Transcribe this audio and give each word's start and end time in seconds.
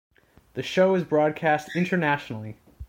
The 0.55 0.63
show 0.63 0.95
is 0.95 1.03
broadcast 1.03 1.75
internationally. 1.75 2.57